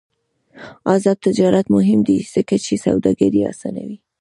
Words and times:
آزاد 0.93 1.17
تجارت 1.25 1.65
مهم 1.75 1.99
دی 2.07 2.17
ځکه 2.33 2.55
چې 2.65 2.73
سوداګري 2.85 3.41
اسانوي. 3.51 3.97